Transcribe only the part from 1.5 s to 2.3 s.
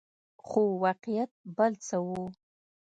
بل څه وو.